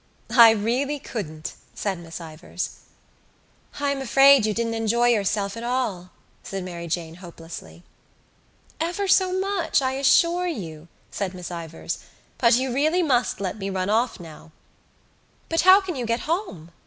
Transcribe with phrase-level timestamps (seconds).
[0.35, 2.71] "I really couldn't," said Miss Ivors.
[3.79, 6.09] "I am afraid you didn't enjoy yourself at all,"
[6.41, 7.83] said Mary Jane hopelessly.
[8.79, 11.99] "Ever so much, I assure you," said Miss Ivors,
[12.39, 14.51] "but you really must let me run off now."
[15.49, 16.71] "But how can you get home?"